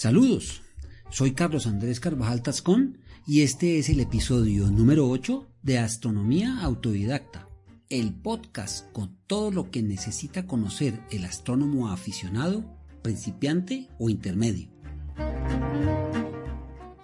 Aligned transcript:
Saludos, 0.00 0.62
soy 1.10 1.32
Carlos 1.32 1.66
Andrés 1.66 2.00
Carvajal 2.00 2.40
Tascón 2.40 2.96
y 3.26 3.42
este 3.42 3.78
es 3.78 3.90
el 3.90 4.00
episodio 4.00 4.70
número 4.70 5.06
8 5.06 5.46
de 5.62 5.78
Astronomía 5.78 6.62
Autodidacta, 6.62 7.50
el 7.90 8.14
podcast 8.14 8.90
con 8.92 9.18
todo 9.26 9.50
lo 9.50 9.70
que 9.70 9.82
necesita 9.82 10.46
conocer 10.46 10.98
el 11.10 11.26
astrónomo 11.26 11.90
aficionado, 11.90 12.64
principiante 13.02 13.90
o 13.98 14.08
intermedio. 14.08 14.70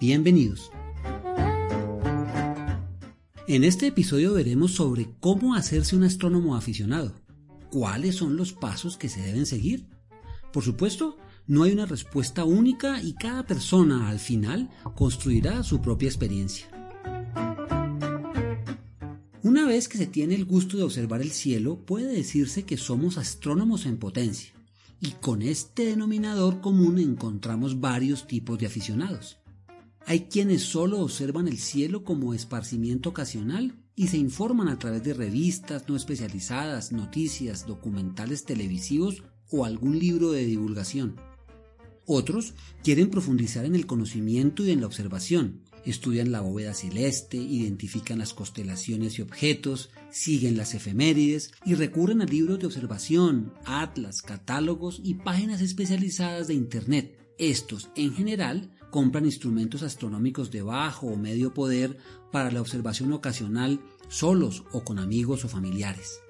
Bienvenidos. 0.00 0.70
En 3.46 3.62
este 3.62 3.88
episodio 3.88 4.32
veremos 4.32 4.72
sobre 4.72 5.10
cómo 5.20 5.54
hacerse 5.54 5.96
un 5.96 6.04
astrónomo 6.04 6.56
aficionado, 6.56 7.12
cuáles 7.70 8.14
son 8.14 8.38
los 8.38 8.54
pasos 8.54 8.96
que 8.96 9.10
se 9.10 9.20
deben 9.20 9.44
seguir. 9.44 9.86
Por 10.50 10.64
supuesto, 10.64 11.18
no 11.46 11.62
hay 11.62 11.72
una 11.72 11.86
respuesta 11.86 12.44
única 12.44 13.00
y 13.02 13.14
cada 13.14 13.46
persona 13.46 14.08
al 14.08 14.18
final 14.18 14.70
construirá 14.94 15.62
su 15.62 15.80
propia 15.80 16.08
experiencia. 16.08 16.66
Una 19.42 19.64
vez 19.64 19.88
que 19.88 19.96
se 19.96 20.08
tiene 20.08 20.34
el 20.34 20.44
gusto 20.44 20.76
de 20.76 20.82
observar 20.82 21.22
el 21.22 21.30
cielo, 21.30 21.84
puede 21.86 22.12
decirse 22.12 22.64
que 22.64 22.76
somos 22.76 23.16
astrónomos 23.16 23.86
en 23.86 23.96
potencia, 23.96 24.52
y 25.00 25.12
con 25.12 25.40
este 25.40 25.86
denominador 25.86 26.60
común 26.60 26.98
encontramos 26.98 27.80
varios 27.80 28.26
tipos 28.26 28.58
de 28.58 28.66
aficionados. 28.66 29.38
Hay 30.04 30.22
quienes 30.22 30.62
solo 30.62 30.98
observan 31.00 31.46
el 31.46 31.58
cielo 31.58 32.02
como 32.02 32.34
esparcimiento 32.34 33.10
ocasional 33.10 33.74
y 33.94 34.08
se 34.08 34.18
informan 34.18 34.68
a 34.68 34.78
través 34.78 35.04
de 35.04 35.14
revistas 35.14 35.88
no 35.88 35.96
especializadas, 35.96 36.90
noticias, 36.90 37.66
documentales 37.66 38.44
televisivos 38.44 39.22
o 39.50 39.64
algún 39.64 39.98
libro 39.98 40.32
de 40.32 40.44
divulgación. 40.44 41.16
Otros 42.06 42.54
quieren 42.84 43.10
profundizar 43.10 43.64
en 43.64 43.74
el 43.74 43.86
conocimiento 43.86 44.64
y 44.64 44.70
en 44.70 44.80
la 44.80 44.86
observación. 44.86 45.60
Estudian 45.84 46.32
la 46.32 46.40
bóveda 46.40 46.72
celeste, 46.72 47.36
identifican 47.36 48.18
las 48.18 48.32
constelaciones 48.32 49.18
y 49.18 49.22
objetos, 49.22 49.90
siguen 50.10 50.56
las 50.56 50.74
efemérides 50.74 51.52
y 51.64 51.74
recurren 51.74 52.22
a 52.22 52.24
libros 52.24 52.58
de 52.60 52.66
observación, 52.66 53.52
atlas, 53.64 54.22
catálogos 54.22 55.00
y 55.02 55.14
páginas 55.14 55.60
especializadas 55.60 56.48
de 56.48 56.54
Internet. 56.54 57.18
Estos, 57.38 57.90
en 57.96 58.14
general, 58.14 58.70
compran 58.90 59.26
instrumentos 59.26 59.82
astronómicos 59.82 60.50
de 60.50 60.62
bajo 60.62 61.08
o 61.08 61.16
medio 61.16 61.54
poder 61.54 61.98
para 62.32 62.50
la 62.50 62.60
observación 62.60 63.12
ocasional 63.12 63.80
solos 64.08 64.64
o 64.72 64.84
con 64.84 64.98
amigos 64.98 65.44
o 65.44 65.48
familiares. 65.48 66.20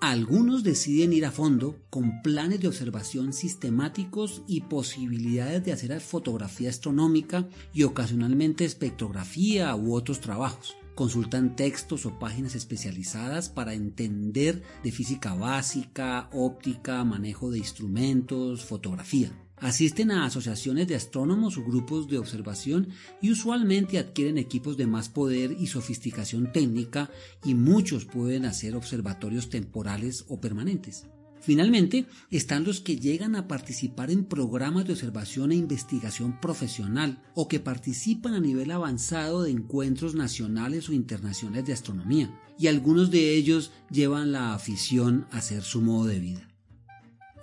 Algunos 0.00 0.62
deciden 0.62 1.14
ir 1.14 1.24
a 1.24 1.30
fondo 1.30 1.80
con 1.88 2.20
planes 2.22 2.60
de 2.60 2.68
observación 2.68 3.32
sistemáticos 3.32 4.42
y 4.46 4.60
posibilidades 4.60 5.64
de 5.64 5.72
hacer 5.72 5.98
fotografía 6.00 6.68
astronómica 6.68 7.48
y 7.72 7.84
ocasionalmente 7.84 8.66
espectrografía 8.66 9.74
u 9.74 9.94
otros 9.94 10.20
trabajos. 10.20 10.76
Consultan 10.94 11.56
textos 11.56 12.04
o 12.04 12.18
páginas 12.18 12.54
especializadas 12.54 13.48
para 13.48 13.72
entender 13.72 14.62
de 14.82 14.92
física 14.92 15.34
básica, 15.34 16.28
óptica, 16.32 17.02
manejo 17.04 17.50
de 17.50 17.58
instrumentos, 17.58 18.64
fotografía. 18.64 19.45
Asisten 19.58 20.10
a 20.10 20.26
asociaciones 20.26 20.86
de 20.86 20.96
astrónomos 20.96 21.56
o 21.56 21.64
grupos 21.64 22.08
de 22.08 22.18
observación 22.18 22.88
y 23.22 23.30
usualmente 23.30 23.98
adquieren 23.98 24.36
equipos 24.36 24.76
de 24.76 24.86
más 24.86 25.08
poder 25.08 25.56
y 25.58 25.66
sofisticación 25.68 26.52
técnica 26.52 27.10
y 27.42 27.54
muchos 27.54 28.04
pueden 28.04 28.44
hacer 28.44 28.76
observatorios 28.76 29.48
temporales 29.48 30.26
o 30.28 30.40
permanentes. 30.40 31.06
Finalmente, 31.40 32.06
están 32.30 32.64
los 32.64 32.80
que 32.80 32.98
llegan 32.98 33.36
a 33.36 33.46
participar 33.46 34.10
en 34.10 34.24
programas 34.24 34.86
de 34.86 34.94
observación 34.94 35.52
e 35.52 35.56
investigación 35.56 36.40
profesional 36.40 37.22
o 37.34 37.46
que 37.46 37.60
participan 37.60 38.34
a 38.34 38.40
nivel 38.40 38.70
avanzado 38.72 39.44
de 39.44 39.52
encuentros 39.52 40.14
nacionales 40.14 40.88
o 40.88 40.92
internacionales 40.92 41.64
de 41.64 41.72
astronomía, 41.72 42.36
y 42.58 42.66
algunos 42.66 43.10
de 43.10 43.34
ellos 43.34 43.70
llevan 43.90 44.32
la 44.32 44.54
afición 44.54 45.26
a 45.30 45.40
ser 45.40 45.62
su 45.62 45.82
modo 45.82 46.06
de 46.06 46.18
vida. 46.18 46.55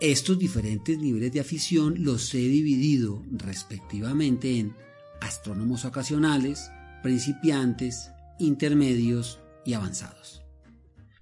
Estos 0.03 0.37
diferentes 0.37 0.99
niveles 0.99 1.31
de 1.31 1.39
afición 1.39 2.03
los 2.03 2.33
he 2.35 2.39
dividido 2.39 3.23
respectivamente 3.31 4.59
en 4.59 4.75
astrónomos 5.21 5.85
ocasionales, 5.85 6.69
principiantes, 7.01 8.11
intermedios 8.37 9.39
y 9.65 9.75
avanzados. 9.75 10.41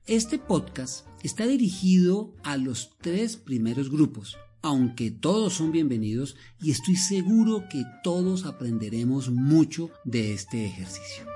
Este 0.07 0.39
podcast 0.39 1.05
está 1.21 1.45
dirigido 1.45 2.33
a 2.41 2.57
los 2.57 2.97
tres 2.99 3.37
primeros 3.37 3.91
grupos, 3.91 4.35
aunque 4.63 5.11
todos 5.11 5.53
son 5.53 5.71
bienvenidos 5.71 6.35
y 6.59 6.71
estoy 6.71 6.95
seguro 6.95 7.65
que 7.69 7.83
todos 8.03 8.45
aprenderemos 8.45 9.29
mucho 9.29 9.91
de 10.05 10.33
este 10.33 10.65
ejercicio. 10.65 11.27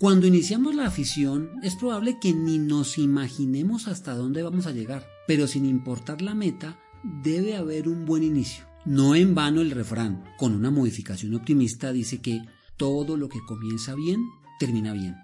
Cuando 0.00 0.26
iniciamos 0.26 0.74
la 0.74 0.86
afición 0.86 1.50
es 1.62 1.76
probable 1.76 2.18
que 2.18 2.32
ni 2.32 2.58
nos 2.58 2.96
imaginemos 2.96 3.86
hasta 3.86 4.14
dónde 4.14 4.42
vamos 4.42 4.66
a 4.66 4.72
llegar, 4.72 5.06
pero 5.26 5.46
sin 5.46 5.66
importar 5.66 6.22
la 6.22 6.34
meta, 6.34 6.78
debe 7.22 7.54
haber 7.54 7.86
un 7.86 8.06
buen 8.06 8.22
inicio. 8.22 8.64
No 8.86 9.14
en 9.14 9.34
vano 9.34 9.60
el 9.60 9.72
refrán, 9.72 10.24
con 10.38 10.54
una 10.54 10.70
modificación 10.70 11.34
optimista, 11.34 11.92
dice 11.92 12.22
que 12.22 12.40
todo 12.78 13.18
lo 13.18 13.28
que 13.28 13.44
comienza 13.46 13.94
bien, 13.94 14.24
termina 14.58 14.94
bien. 14.94 15.16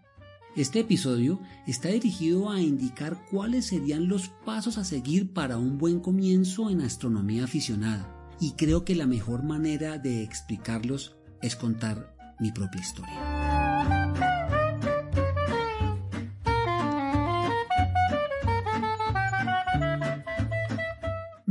Este 0.57 0.81
episodio 0.81 1.41
está 1.67 1.89
dirigido 1.89 2.51
a 2.51 2.61
indicar 2.61 3.25
cuáles 3.31 3.65
serían 3.65 4.09
los 4.09 4.29
pasos 4.45 4.77
a 4.77 4.85
seguir 4.85 5.33
para 5.33 5.57
un 5.57 5.79
buen 5.79 6.01
comienzo 6.01 6.69
en 6.69 6.83
astronomía 6.83 7.45
aficionada, 7.45 8.15
y 8.43 8.53
creo 8.57 8.85
que 8.85 8.95
la 8.95 9.07
mejor 9.07 9.43
manera 9.43 9.97
de 9.97 10.23
explicarlos 10.23 11.17
es 11.41 11.57
contar 11.57 12.15
mi 12.39 12.53
propia 12.53 12.83
historia. 12.83 13.46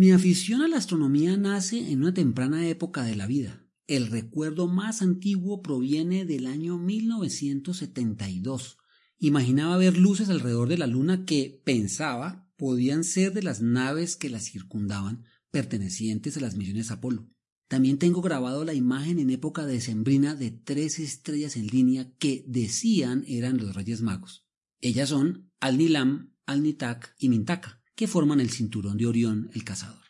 Mi 0.05 0.11
afición 0.11 0.61
a 0.61 0.67
la 0.67 0.77
astronomía 0.77 1.35
nace 1.35 1.91
en 1.91 2.03
una 2.03 2.13
temprana 2.13 2.67
época 2.67 3.01
de 3.01 3.15
la 3.15 3.25
vida. 3.25 3.65
El 3.87 4.05
recuerdo 4.05 4.67
más 4.67 5.01
antiguo 5.01 5.63
proviene 5.63 6.25
del 6.25 6.45
año 6.45 6.77
1972. 6.77 8.77
Imaginaba 9.17 9.77
ver 9.77 9.97
luces 9.97 10.29
alrededor 10.29 10.69
de 10.69 10.77
la 10.77 10.85
luna 10.85 11.25
que 11.25 11.59
pensaba 11.65 12.47
podían 12.55 13.03
ser 13.03 13.33
de 13.33 13.41
las 13.41 13.63
naves 13.63 14.15
que 14.15 14.29
la 14.29 14.39
circundaban 14.39 15.23
pertenecientes 15.49 16.37
a 16.37 16.41
las 16.41 16.55
misiones 16.55 16.91
Apolo. 16.91 17.27
También 17.67 17.97
tengo 17.97 18.21
grabado 18.21 18.63
la 18.63 18.75
imagen 18.75 19.17
en 19.17 19.31
época 19.31 19.65
decembrina 19.65 20.35
de 20.35 20.51
tres 20.51 20.99
estrellas 20.99 21.55
en 21.55 21.65
línea 21.65 22.11
que 22.19 22.45
decían 22.47 23.23
eran 23.27 23.57
los 23.57 23.73
Reyes 23.73 24.03
Magos. 24.03 24.45
Ellas 24.81 25.09
son 25.09 25.49
Al-Nilam, 25.59 26.31
Al-Nitak 26.45 27.15
y 27.17 27.29
Mintaka 27.29 27.81
que 27.95 28.07
forman 28.07 28.39
el 28.39 28.49
cinturón 28.49 28.97
de 28.97 29.07
Orión 29.07 29.49
el 29.53 29.63
cazador. 29.63 30.03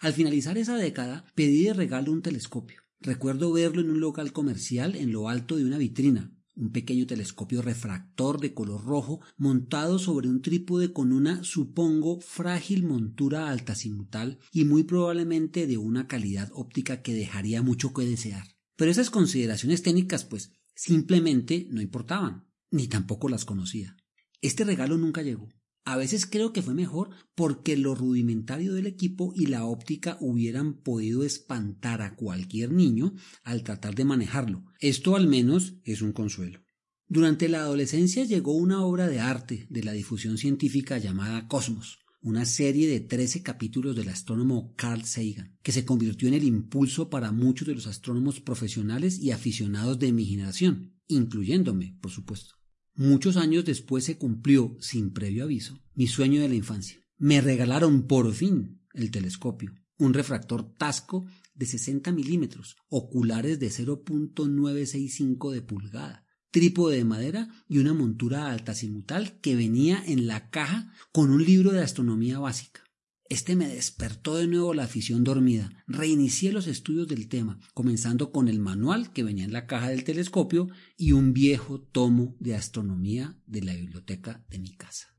Al 0.00 0.12
finalizar 0.12 0.56
esa 0.58 0.76
década, 0.76 1.24
pedí 1.34 1.64
de 1.64 1.74
regalo 1.74 2.12
un 2.12 2.22
telescopio. 2.22 2.82
Recuerdo 3.00 3.52
verlo 3.52 3.80
en 3.80 3.90
un 3.90 4.00
local 4.00 4.32
comercial 4.32 4.94
en 4.94 5.12
lo 5.12 5.28
alto 5.28 5.56
de 5.56 5.64
una 5.64 5.78
vitrina, 5.78 6.32
un 6.54 6.70
pequeño 6.72 7.06
telescopio 7.06 7.62
refractor 7.62 8.40
de 8.40 8.52
color 8.52 8.84
rojo 8.84 9.20
montado 9.36 9.98
sobre 9.98 10.28
un 10.28 10.42
trípode 10.42 10.92
con 10.92 11.12
una, 11.12 11.42
supongo, 11.42 12.20
frágil 12.20 12.84
montura 12.84 13.48
altazimutal 13.48 14.38
y 14.52 14.64
muy 14.64 14.84
probablemente 14.84 15.66
de 15.66 15.78
una 15.78 16.06
calidad 16.06 16.50
óptica 16.52 17.02
que 17.02 17.14
dejaría 17.14 17.62
mucho 17.62 17.94
que 17.94 18.04
desear. 18.04 18.44
Pero 18.76 18.90
esas 18.90 19.10
consideraciones 19.10 19.82
técnicas, 19.82 20.24
pues, 20.24 20.52
simplemente 20.74 21.66
no 21.70 21.80
importaban, 21.80 22.46
ni 22.70 22.88
tampoco 22.88 23.28
las 23.28 23.44
conocía. 23.44 23.96
Este 24.42 24.64
regalo 24.64 24.96
nunca 24.96 25.22
llegó. 25.22 25.48
A 25.84 25.96
veces 25.96 26.26
creo 26.26 26.52
que 26.52 26.62
fue 26.62 26.74
mejor 26.74 27.10
porque 27.34 27.76
lo 27.76 27.94
rudimentario 27.94 28.74
del 28.74 28.86
equipo 28.86 29.32
y 29.34 29.46
la 29.46 29.64
óptica 29.64 30.18
hubieran 30.20 30.74
podido 30.74 31.24
espantar 31.24 32.02
a 32.02 32.14
cualquier 32.16 32.72
niño 32.72 33.14
al 33.42 33.62
tratar 33.62 33.94
de 33.94 34.04
manejarlo. 34.04 34.64
Esto 34.78 35.16
al 35.16 35.26
menos 35.26 35.74
es 35.84 36.02
un 36.02 36.12
consuelo. 36.12 36.60
Durante 37.08 37.48
la 37.48 37.62
adolescencia 37.62 38.24
llegó 38.24 38.54
una 38.54 38.84
obra 38.84 39.08
de 39.08 39.18
arte 39.18 39.66
de 39.68 39.82
la 39.82 39.92
difusión 39.92 40.38
científica 40.38 40.98
llamada 40.98 41.48
Cosmos, 41.48 41.98
una 42.22 42.44
serie 42.44 42.86
de 42.86 43.00
13 43.00 43.42
capítulos 43.42 43.96
del 43.96 44.10
astrónomo 44.10 44.74
Carl 44.76 45.04
Sagan, 45.04 45.56
que 45.62 45.72
se 45.72 45.84
convirtió 45.84 46.28
en 46.28 46.34
el 46.34 46.44
impulso 46.44 47.08
para 47.08 47.32
muchos 47.32 47.66
de 47.66 47.74
los 47.74 47.86
astrónomos 47.86 48.40
profesionales 48.40 49.18
y 49.18 49.32
aficionados 49.32 49.98
de 49.98 50.12
mi 50.12 50.26
generación, 50.26 51.00
incluyéndome, 51.08 51.96
por 52.00 52.10
supuesto. 52.10 52.59
Muchos 52.94 53.36
años 53.36 53.64
después 53.64 54.04
se 54.04 54.18
cumplió, 54.18 54.76
sin 54.80 55.12
previo 55.12 55.44
aviso, 55.44 55.80
mi 55.94 56.06
sueño 56.06 56.42
de 56.42 56.48
la 56.48 56.54
infancia. 56.54 57.00
Me 57.18 57.40
regalaron 57.40 58.06
por 58.06 58.32
fin 58.32 58.80
el 58.92 59.10
telescopio, 59.10 59.74
un 59.98 60.14
refractor 60.14 60.74
Tasco 60.76 61.26
de 61.54 61.66
60 61.66 62.12
milímetros, 62.12 62.76
oculares 62.88 63.58
de 63.58 63.68
0.965 63.68 65.52
de 65.52 65.62
pulgada, 65.62 66.26
trípode 66.50 66.96
de 66.96 67.04
madera 67.04 67.48
y 67.68 67.78
una 67.78 67.94
montura 67.94 68.50
altazimutal 68.50 69.38
que 69.40 69.54
venía 69.54 70.02
en 70.06 70.26
la 70.26 70.50
caja 70.50 70.92
con 71.12 71.30
un 71.30 71.44
libro 71.44 71.70
de 71.70 71.82
astronomía 71.82 72.38
básica. 72.38 72.82
Este 73.30 73.54
me 73.54 73.68
despertó 73.68 74.34
de 74.34 74.48
nuevo 74.48 74.74
la 74.74 74.82
afición 74.82 75.22
dormida. 75.22 75.70
Reinicié 75.86 76.50
los 76.50 76.66
estudios 76.66 77.06
del 77.06 77.28
tema, 77.28 77.60
comenzando 77.74 78.32
con 78.32 78.48
el 78.48 78.58
manual 78.58 79.12
que 79.12 79.22
venía 79.22 79.44
en 79.44 79.52
la 79.52 79.68
caja 79.68 79.90
del 79.90 80.02
telescopio 80.02 80.66
y 80.96 81.12
un 81.12 81.32
viejo 81.32 81.80
tomo 81.80 82.34
de 82.40 82.56
astronomía 82.56 83.38
de 83.46 83.62
la 83.62 83.74
biblioteca 83.74 84.44
de 84.50 84.58
mi 84.58 84.74
casa. 84.74 85.14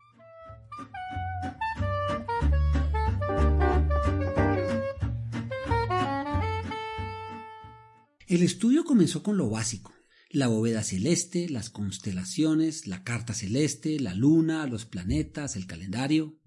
El 8.27 8.43
estudio 8.43 8.83
comenzó 8.83 9.23
con 9.23 9.37
lo 9.37 9.49
básico, 9.49 9.93
la 10.29 10.47
bóveda 10.47 10.83
celeste, 10.83 11.47
las 11.47 11.69
constelaciones, 11.69 12.87
la 12.87 13.05
carta 13.05 13.33
celeste, 13.33 14.01
la 14.01 14.13
luna, 14.13 14.67
los 14.67 14.85
planetas, 14.85 15.55
el 15.55 15.65
calendario. 15.65 16.40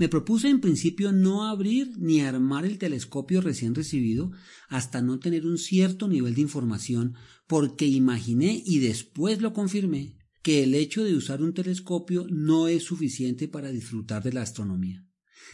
Me 0.00 0.08
propuse 0.08 0.48
en 0.48 0.62
principio 0.62 1.12
no 1.12 1.46
abrir 1.46 1.92
ni 1.98 2.22
armar 2.22 2.64
el 2.64 2.78
telescopio 2.78 3.42
recién 3.42 3.74
recibido 3.74 4.32
hasta 4.70 5.02
no 5.02 5.18
tener 5.18 5.44
un 5.44 5.58
cierto 5.58 6.08
nivel 6.08 6.34
de 6.34 6.40
información, 6.40 7.16
porque 7.46 7.84
imaginé 7.84 8.62
y 8.64 8.78
después 8.78 9.42
lo 9.42 9.52
confirmé 9.52 10.16
que 10.42 10.62
el 10.64 10.74
hecho 10.74 11.04
de 11.04 11.14
usar 11.14 11.42
un 11.42 11.52
telescopio 11.52 12.26
no 12.30 12.66
es 12.66 12.84
suficiente 12.84 13.46
para 13.46 13.70
disfrutar 13.70 14.22
de 14.22 14.32
la 14.32 14.40
astronomía. 14.40 15.06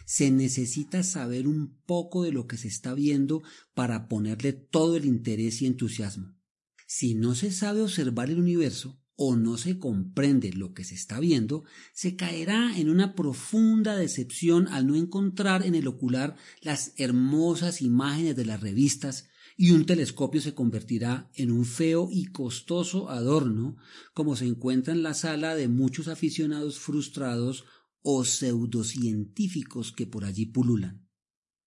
Se 0.04 0.30
necesita 0.30 1.02
saber 1.02 1.48
un 1.48 1.80
poco 1.84 2.22
de 2.22 2.30
lo 2.30 2.46
que 2.46 2.56
se 2.56 2.68
está 2.68 2.94
viendo 2.94 3.42
para 3.74 4.06
ponerle 4.06 4.52
todo 4.52 4.96
el 4.96 5.06
interés 5.06 5.60
y 5.60 5.66
entusiasmo. 5.66 6.36
Si 6.86 7.16
no 7.16 7.34
se 7.34 7.50
sabe 7.50 7.82
observar 7.82 8.30
el 8.30 8.38
universo, 8.38 9.02
o 9.16 9.34
no 9.34 9.56
se 9.56 9.78
comprende 9.78 10.52
lo 10.52 10.74
que 10.74 10.84
se 10.84 10.94
está 10.94 11.18
viendo, 11.18 11.64
se 11.92 12.16
caerá 12.16 12.78
en 12.78 12.90
una 12.90 13.14
profunda 13.14 13.96
decepción 13.96 14.68
al 14.68 14.86
no 14.86 14.94
encontrar 14.94 15.64
en 15.64 15.74
el 15.74 15.88
ocular 15.88 16.36
las 16.60 16.92
hermosas 16.96 17.80
imágenes 17.80 18.36
de 18.36 18.44
las 18.44 18.60
revistas 18.60 19.28
y 19.56 19.70
un 19.70 19.86
telescopio 19.86 20.42
se 20.42 20.54
convertirá 20.54 21.30
en 21.34 21.50
un 21.50 21.64
feo 21.64 22.08
y 22.12 22.26
costoso 22.26 23.08
adorno 23.08 23.76
como 24.12 24.36
se 24.36 24.46
encuentra 24.46 24.92
en 24.92 25.02
la 25.02 25.14
sala 25.14 25.54
de 25.54 25.68
muchos 25.68 26.08
aficionados 26.08 26.78
frustrados 26.78 27.64
o 28.02 28.24
pseudocientíficos 28.24 29.92
que 29.92 30.06
por 30.06 30.24
allí 30.24 30.46
pululan. 30.46 31.08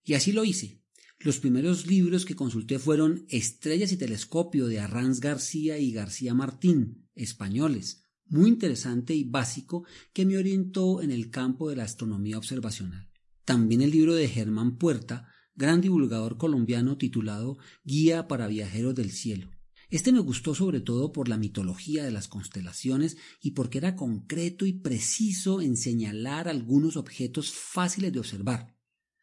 Y 0.04 0.13
así 0.13 0.31
lo 0.31 0.46
hice. 0.46 0.80
Los 1.19 1.40
primeros 1.40 1.86
libros 1.86 2.25
que 2.25 2.36
consulté 2.36 2.80
fueron 2.80 3.25
Estrellas 3.28 3.92
y 3.92 3.98
Telescopio 3.98 4.68
de 4.68 4.80
Arranz 4.80 5.19
García 5.19 5.78
y 5.78 5.92
García 5.92 6.34
Martín, 6.34 7.09
españoles, 7.19 8.10
muy 8.25 8.50
interesante 8.50 9.13
y 9.13 9.24
básico 9.24 9.86
que 10.13 10.25
me 10.25 10.38
orientó 10.38 11.01
en 11.01 11.12
el 11.12 11.30
campo 11.30 11.69
de 11.69 11.75
la 11.75 11.83
astronomía 11.83 12.38
observacional. 12.38 13.10
También 13.45 13.81
el 13.81 13.92
libro 13.92 14.13
de 14.13 14.27
Germán 14.27 14.77
Puerta, 14.77 15.27
gran 15.56 15.81
divulgador 15.81 16.38
colombiano 16.38 16.98
titulado 16.98 17.57
Guía 17.83 18.27
para 18.27 18.48
Viajeros 18.48 18.95
del 18.95 19.12
Cielo. 19.12 19.50
Este 19.89 20.12
me 20.12 20.19
gustó 20.19 20.54
sobre 20.54 20.81
todo 20.81 21.12
por 21.12 21.27
la 21.30 21.38
mitología 21.38 22.04
de 22.04 22.12
las 22.12 22.27
constelaciones 22.27 23.18
y 23.42 23.51
porque 23.51 23.80
era 23.80 23.95
concreto 23.95 24.68
y 24.68 24.74
preciso 24.74 25.62
en 25.62 25.77
señalar 25.77 26.48
algunos 26.48 26.95
objetos 26.95 27.51
fáciles 27.51 28.13
de 28.13 28.19
observar. 28.19 28.77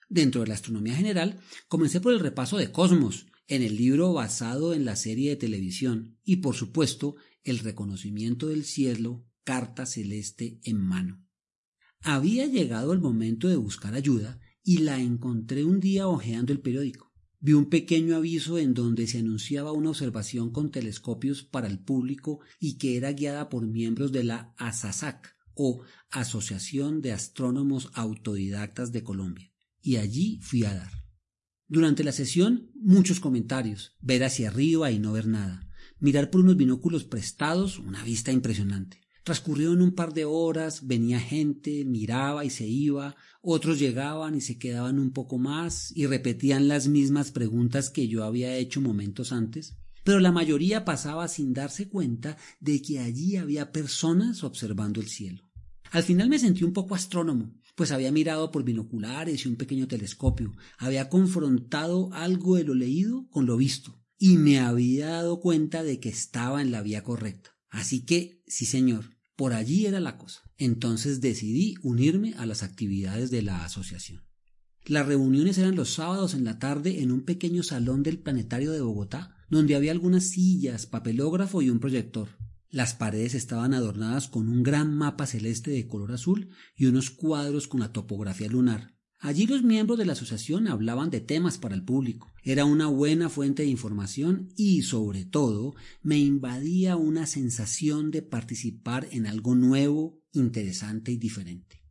Dentro 0.08 0.40
de 0.40 0.48
la 0.48 0.54
astronomía 0.54 0.96
general, 0.96 1.38
comencé 1.68 2.00
por 2.00 2.12
el 2.12 2.20
repaso 2.20 2.56
de 2.56 2.72
Cosmos, 2.72 3.26
en 3.48 3.62
el 3.62 3.76
libro 3.76 4.12
basado 4.12 4.74
en 4.74 4.84
la 4.84 4.96
serie 4.96 5.30
de 5.30 5.36
televisión, 5.36 6.18
y 6.24 6.36
por 6.36 6.56
supuesto, 6.56 7.14
el 7.46 7.60
reconocimiento 7.60 8.48
del 8.48 8.64
cielo, 8.64 9.26
carta 9.44 9.86
celeste 9.86 10.60
en 10.62 10.78
mano. 10.78 11.26
Había 12.02 12.46
llegado 12.46 12.92
el 12.92 13.00
momento 13.00 13.48
de 13.48 13.56
buscar 13.56 13.94
ayuda 13.94 14.38
y 14.62 14.78
la 14.78 15.00
encontré 15.00 15.64
un 15.64 15.80
día 15.80 16.08
hojeando 16.08 16.52
el 16.52 16.60
periódico. 16.60 17.12
Vi 17.40 17.52
un 17.52 17.66
pequeño 17.66 18.16
aviso 18.16 18.58
en 18.58 18.74
donde 18.74 19.06
se 19.06 19.18
anunciaba 19.18 19.72
una 19.72 19.90
observación 19.90 20.50
con 20.50 20.70
telescopios 20.70 21.42
para 21.42 21.68
el 21.68 21.78
público 21.78 22.40
y 22.60 22.78
que 22.78 22.96
era 22.96 23.12
guiada 23.12 23.48
por 23.48 23.66
miembros 23.66 24.12
de 24.12 24.24
la 24.24 24.54
ASASAC 24.56 25.36
o 25.54 25.82
Asociación 26.10 27.00
de 27.00 27.12
Astrónomos 27.12 27.90
Autodidactas 27.94 28.92
de 28.92 29.02
Colombia 29.02 29.52
y 29.86 29.98
allí 29.98 30.40
fui 30.42 30.64
a 30.64 30.74
dar. 30.74 30.90
Durante 31.68 32.02
la 32.02 32.10
sesión, 32.10 32.72
muchos 32.74 33.20
comentarios, 33.20 33.96
ver 34.00 34.24
hacia 34.24 34.48
arriba 34.48 34.90
y 34.90 34.98
no 34.98 35.12
ver 35.12 35.28
nada, 35.28 35.65
mirar 36.00 36.30
por 36.30 36.40
unos 36.40 36.56
binóculos 36.56 37.04
prestados, 37.04 37.78
una 37.78 38.04
vista 38.04 38.32
impresionante. 38.32 39.00
Transcurrieron 39.24 39.82
un 39.82 39.92
par 39.92 40.14
de 40.14 40.24
horas, 40.24 40.86
venía 40.86 41.18
gente, 41.18 41.84
miraba 41.84 42.44
y 42.44 42.50
se 42.50 42.66
iba, 42.66 43.16
otros 43.42 43.78
llegaban 43.80 44.36
y 44.36 44.40
se 44.40 44.56
quedaban 44.56 45.00
un 45.00 45.10
poco 45.10 45.38
más 45.38 45.92
y 45.96 46.06
repetían 46.06 46.68
las 46.68 46.86
mismas 46.86 47.32
preguntas 47.32 47.90
que 47.90 48.06
yo 48.06 48.22
había 48.22 48.56
hecho 48.56 48.80
momentos 48.80 49.32
antes, 49.32 49.76
pero 50.04 50.20
la 50.20 50.30
mayoría 50.30 50.84
pasaba 50.84 51.26
sin 51.26 51.52
darse 51.52 51.88
cuenta 51.88 52.36
de 52.60 52.80
que 52.80 53.00
allí 53.00 53.36
había 53.36 53.72
personas 53.72 54.44
observando 54.44 55.00
el 55.00 55.08
cielo. 55.08 55.42
Al 55.90 56.04
final 56.04 56.28
me 56.28 56.38
sentí 56.38 56.62
un 56.62 56.72
poco 56.72 56.94
astrónomo, 56.94 57.52
pues 57.74 57.90
había 57.90 58.12
mirado 58.12 58.52
por 58.52 58.62
binoculares 58.62 59.44
y 59.44 59.48
un 59.48 59.56
pequeño 59.56 59.88
telescopio, 59.88 60.52
había 60.78 61.08
confrontado 61.08 62.10
algo 62.12 62.54
de 62.54 62.62
lo 62.62 62.74
leído 62.74 63.26
con 63.30 63.46
lo 63.46 63.56
visto, 63.56 63.98
y 64.18 64.38
me 64.38 64.58
había 64.58 65.08
dado 65.08 65.40
cuenta 65.40 65.82
de 65.82 66.00
que 66.00 66.08
estaba 66.08 66.62
en 66.62 66.70
la 66.70 66.82
vía 66.82 67.02
correcta. 67.02 67.56
Así 67.68 68.04
que, 68.04 68.42
sí 68.46 68.64
señor, 68.64 69.16
por 69.36 69.52
allí 69.52 69.86
era 69.86 70.00
la 70.00 70.16
cosa. 70.16 70.42
Entonces 70.56 71.20
decidí 71.20 71.74
unirme 71.82 72.34
a 72.38 72.46
las 72.46 72.62
actividades 72.62 73.30
de 73.30 73.42
la 73.42 73.64
asociación. 73.64 74.24
Las 74.86 75.06
reuniones 75.06 75.58
eran 75.58 75.74
los 75.74 75.90
sábados 75.90 76.34
en 76.34 76.44
la 76.44 76.58
tarde 76.58 77.02
en 77.02 77.10
un 77.10 77.24
pequeño 77.24 77.62
salón 77.62 78.02
del 78.02 78.20
planetario 78.20 78.72
de 78.72 78.80
Bogotá, 78.80 79.36
donde 79.50 79.74
había 79.74 79.92
algunas 79.92 80.30
sillas, 80.30 80.86
papelógrafo 80.86 81.60
y 81.60 81.70
un 81.70 81.80
proyector. 81.80 82.28
Las 82.70 82.94
paredes 82.94 83.34
estaban 83.34 83.74
adornadas 83.74 84.28
con 84.28 84.48
un 84.48 84.62
gran 84.62 84.94
mapa 84.94 85.26
celeste 85.26 85.70
de 85.70 85.86
color 85.86 86.12
azul 86.12 86.50
y 86.76 86.86
unos 86.86 87.10
cuadros 87.10 87.68
con 87.68 87.80
la 87.80 87.92
topografía 87.92 88.48
lunar. 88.48 88.95
Allí 89.18 89.46
los 89.46 89.62
miembros 89.62 89.98
de 89.98 90.04
la 90.04 90.12
asociación 90.12 90.68
hablaban 90.68 91.10
de 91.10 91.20
temas 91.20 91.58
para 91.58 91.74
el 91.74 91.82
público. 91.84 92.32
Era 92.42 92.64
una 92.64 92.86
buena 92.86 93.28
fuente 93.28 93.62
de 93.62 93.68
información 93.68 94.50
y, 94.56 94.82
sobre 94.82 95.24
todo, 95.24 95.74
me 96.02 96.18
invadía 96.18 96.96
una 96.96 97.26
sensación 97.26 98.10
de 98.10 98.22
participar 98.22 99.08
en 99.10 99.26
algo 99.26 99.54
nuevo, 99.54 100.20
interesante 100.32 101.12
y 101.12 101.16
diferente. 101.16 101.82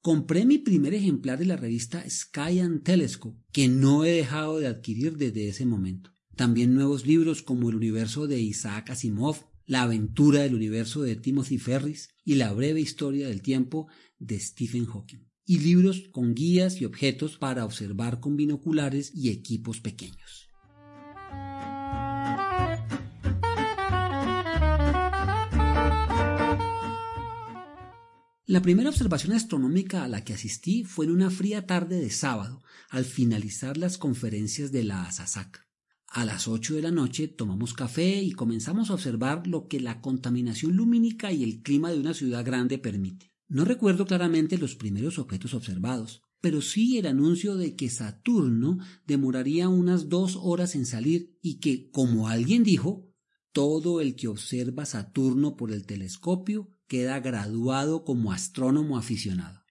Compré 0.00 0.46
mi 0.46 0.58
primer 0.58 0.94
ejemplar 0.94 1.38
de 1.38 1.44
la 1.44 1.56
revista 1.56 2.02
Sky 2.08 2.60
and 2.60 2.82
Telescope, 2.82 3.38
que 3.52 3.68
no 3.68 4.04
he 4.04 4.12
dejado 4.12 4.58
de 4.58 4.66
adquirir 4.66 5.18
desde 5.18 5.48
ese 5.48 5.66
momento. 5.66 6.12
También 6.34 6.74
nuevos 6.74 7.06
libros 7.06 7.42
como 7.42 7.68
El 7.68 7.76
universo 7.76 8.26
de 8.26 8.40
Isaac 8.40 8.90
Asimov 8.90 9.50
la 9.70 9.82
aventura 9.82 10.40
del 10.40 10.56
universo 10.56 11.02
de 11.02 11.14
Timothy 11.14 11.56
Ferris 11.58 12.08
y 12.24 12.34
La 12.34 12.52
breve 12.52 12.80
historia 12.80 13.28
del 13.28 13.40
tiempo 13.40 13.86
de 14.18 14.40
Stephen 14.40 14.84
Hawking, 14.84 15.29
y 15.50 15.58
libros 15.58 16.04
con 16.12 16.36
guías 16.36 16.80
y 16.80 16.84
objetos 16.84 17.36
para 17.36 17.64
observar 17.64 18.20
con 18.20 18.36
binoculares 18.36 19.10
y 19.12 19.30
equipos 19.30 19.80
pequeños. 19.80 20.48
La 28.46 28.62
primera 28.62 28.90
observación 28.90 29.32
astronómica 29.32 30.04
a 30.04 30.08
la 30.08 30.22
que 30.22 30.34
asistí 30.34 30.84
fue 30.84 31.06
en 31.06 31.10
una 31.10 31.30
fría 31.30 31.66
tarde 31.66 31.98
de 31.98 32.10
sábado, 32.10 32.62
al 32.88 33.04
finalizar 33.04 33.76
las 33.76 33.98
conferencias 33.98 34.70
de 34.70 34.84
la 34.84 35.02
ASASAC. 35.02 35.66
A 36.06 36.24
las 36.24 36.46
ocho 36.46 36.76
de 36.76 36.82
la 36.82 36.92
noche 36.92 37.26
tomamos 37.26 37.74
café 37.74 38.22
y 38.22 38.30
comenzamos 38.30 38.88
a 38.88 38.94
observar 38.94 39.48
lo 39.48 39.66
que 39.66 39.80
la 39.80 40.00
contaminación 40.00 40.76
lumínica 40.76 41.32
y 41.32 41.42
el 41.42 41.62
clima 41.62 41.90
de 41.90 41.98
una 41.98 42.14
ciudad 42.14 42.44
grande 42.44 42.78
permite. 42.78 43.29
No 43.50 43.64
recuerdo 43.64 44.06
claramente 44.06 44.58
los 44.58 44.76
primeros 44.76 45.18
objetos 45.18 45.54
observados, 45.54 46.22
pero 46.40 46.62
sí 46.62 46.98
el 46.98 47.06
anuncio 47.06 47.56
de 47.56 47.74
que 47.74 47.90
Saturno 47.90 48.78
demoraría 49.08 49.68
unas 49.68 50.08
dos 50.08 50.38
horas 50.40 50.76
en 50.76 50.86
salir 50.86 51.36
y 51.42 51.58
que, 51.58 51.90
como 51.90 52.28
alguien 52.28 52.62
dijo, 52.62 53.12
todo 53.50 54.00
el 54.00 54.14
que 54.14 54.28
observa 54.28 54.86
Saturno 54.86 55.56
por 55.56 55.72
el 55.72 55.84
telescopio 55.84 56.70
queda 56.86 57.18
graduado 57.18 58.04
como 58.04 58.32
astrónomo 58.32 58.96
aficionado. 58.96 59.64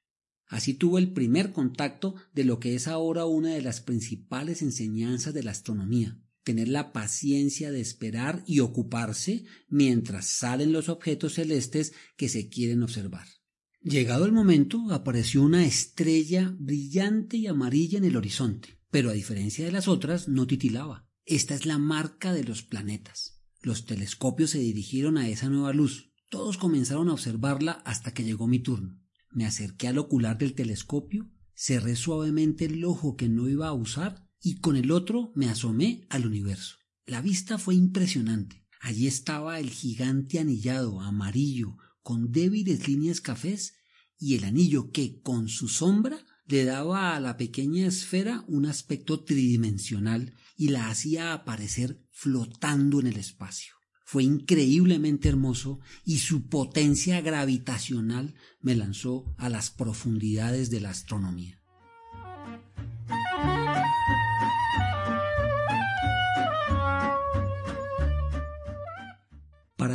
Así 0.46 0.74
tuvo 0.74 0.98
el 0.98 1.14
primer 1.14 1.54
contacto 1.54 2.16
de 2.34 2.44
lo 2.44 2.60
que 2.60 2.76
es 2.76 2.86
ahora 2.86 3.26
una 3.26 3.52
de 3.52 3.62
las 3.62 3.80
principales 3.80 4.62
enseñanzas 4.62 5.34
de 5.34 5.44
la 5.44 5.52
astronomía, 5.52 6.20
tener 6.44 6.68
la 6.68 6.92
paciencia 6.92 7.72
de 7.72 7.80
esperar 7.80 8.44
y 8.46 8.60
ocuparse 8.60 9.46
mientras 9.70 10.28
salen 10.28 10.74
los 10.74 10.90
objetos 10.90 11.36
celestes 11.36 11.94
que 12.18 12.28
se 12.28 12.50
quieren 12.50 12.84
observar. 12.84 13.39
Llegado 13.82 14.26
el 14.26 14.34
momento, 14.34 14.92
apareció 14.92 15.42
una 15.42 15.66
estrella 15.66 16.54
brillante 16.60 17.38
y 17.38 17.48
amarilla 17.48 17.98
en 17.98 18.04
el 18.04 18.18
horizonte, 18.18 18.78
pero 18.92 19.10
a 19.10 19.14
diferencia 19.14 19.64
de 19.66 19.72
las 19.72 19.88
otras, 19.88 20.28
no 20.28 20.48
titilaba. 20.48 21.08
Esta 21.26 21.56
es 21.56 21.66
la 21.66 21.78
marca 21.78 22.34
de 22.34 22.44
los 22.44 22.62
planetas. 22.62 23.42
Los 23.62 23.86
telescopios 23.86 24.50
se 24.50 24.60
dirigieron 24.60 25.18
a 25.18 25.30
esa 25.30 25.50
nueva 25.50 25.72
luz. 25.72 26.12
Todos 26.30 26.58
comenzaron 26.58 27.08
a 27.08 27.14
observarla 27.14 27.82
hasta 27.86 28.14
que 28.14 28.26
llegó 28.26 28.48
mi 28.48 28.60
turno. 28.60 29.00
Me 29.32 29.46
acerqué 29.46 29.88
al 29.88 29.98
ocular 29.98 30.38
del 30.38 30.56
telescopio, 30.56 31.32
cerré 31.56 31.96
suavemente 31.96 32.66
el 32.66 32.84
ojo 32.84 33.16
que 33.16 33.30
no 33.30 33.48
iba 33.48 33.68
a 33.68 33.74
usar 33.74 34.28
y 34.42 34.56
con 34.56 34.76
el 34.76 34.92
otro 34.92 35.32
me 35.36 35.48
asomé 35.48 36.06
al 36.10 36.26
universo. 36.26 36.76
La 37.06 37.22
vista 37.22 37.58
fue 37.58 37.76
impresionante. 37.76 38.68
Allí 38.82 39.08
estaba 39.08 39.60
el 39.60 39.70
gigante 39.70 40.40
anillado, 40.40 41.02
amarillo, 41.02 41.78
con 42.02 42.32
débiles 42.32 42.88
líneas 42.88 43.22
cafés, 43.22 43.76
y 44.18 44.36
el 44.36 44.44
anillo 44.44 44.92
que, 44.92 45.22
con 45.22 45.48
su 45.48 45.68
sombra, 45.68 46.26
le 46.46 46.66
daba 46.66 47.16
a 47.16 47.20
la 47.20 47.38
pequeña 47.38 47.86
esfera 47.86 48.44
un 48.48 48.66
aspecto 48.66 49.24
tridimensional 49.24 50.34
y 50.58 50.70
la 50.70 50.90
hacía 50.90 51.34
aparecer 51.34 52.04
flotando 52.12 53.00
en 53.00 53.08
el 53.08 53.18
espacio. 53.18 53.76
Fue 54.04 54.24
increíblemente 54.24 55.30
hermoso 55.30 55.80
y 56.04 56.18
su 56.18 56.50
potencia 56.50 57.22
gravitacional 57.22 58.34
me 58.60 58.76
lanzó 58.76 59.36
a 59.38 59.50
las 59.50 59.70
profundidades 59.70 60.72
de 60.72 60.82
la 60.82 60.90
astronomía. 60.90 61.62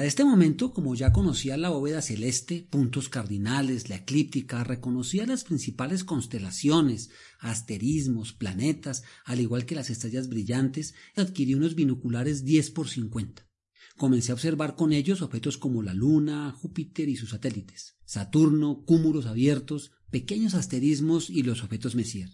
Para 0.04 0.11
este 0.11 0.25
momento, 0.26 0.75
como 0.75 0.94
ya 0.94 1.14
conocía 1.14 1.56
la 1.56 1.70
bóveda 1.70 2.02
celeste, 2.02 2.68
puntos 2.68 3.08
cardinales, 3.08 3.88
la 3.88 3.96
eclíptica, 3.96 4.62
reconocía 4.62 5.25
las 5.25 5.44
principales 5.44 6.04
constelaciones, 6.04 7.08
asterismos, 7.38 8.34
planetas, 8.34 9.02
al 9.25 9.40
igual 9.40 9.64
que 9.64 9.75
las 9.75 9.88
estrellas 9.88 10.28
brillantes, 10.28 10.94
adquirí 11.16 11.54
unos 11.54 11.75
binoculares 11.75 12.44
10 12.44 12.70
por 12.73 12.90
50. 12.90 13.49
Comencé 13.96 14.32
a 14.32 14.34
observar 14.34 14.76
con 14.76 14.92
ellos 14.92 15.23
objetos 15.23 15.56
como 15.56 15.82
la 15.82 15.94
Luna, 15.94 16.52
Júpiter 16.52 17.08
y 17.08 17.16
sus 17.16 17.30
satélites, 17.30 17.96
Saturno, 18.04 18.84
cúmulos 18.84 19.25
abiertos, 19.25 19.92
pequeños 20.11 20.52
asterismos 20.52 21.30
y 21.30 21.44
los 21.44 21.62
objetos 21.62 21.94
Messier. 21.94 22.28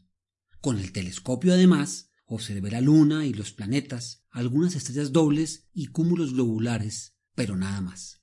Con 0.60 0.80
el 0.80 0.90
telescopio, 0.90 1.52
además, 1.52 2.10
observé 2.24 2.72
la 2.72 2.80
Luna 2.80 3.26
y 3.26 3.32
los 3.32 3.52
planetas, 3.52 4.24
algunas 4.28 4.74
estrellas 4.74 5.12
dobles 5.12 5.68
y 5.72 5.86
cúmulos 5.86 6.32
globulares, 6.32 7.14
pero 7.34 7.56
nada 7.56 7.80
más. 7.80 8.20